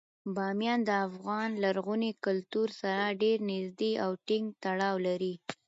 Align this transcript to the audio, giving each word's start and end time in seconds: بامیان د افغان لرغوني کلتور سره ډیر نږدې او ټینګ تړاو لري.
بامیان 0.35 0.79
د 0.85 0.91
افغان 1.07 1.49
لرغوني 1.63 2.11
کلتور 2.25 2.67
سره 2.81 3.03
ډیر 3.21 3.37
نږدې 3.51 3.91
او 4.03 4.11
ټینګ 4.27 4.45
تړاو 4.63 4.95
لري. 5.07 5.33